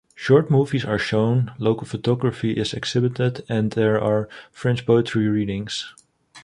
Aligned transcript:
Short 0.15 0.49
movies 0.49 0.83
are 0.83 0.97
shown, 0.97 1.51
local 1.59 1.85
photography 1.85 2.53
is 2.53 2.73
exhibited, 2.73 3.43
and 3.47 3.69
there 3.73 4.01
are 4.03 4.27
French 4.51 4.83
poetry 4.83 5.27
readings. 5.27 5.93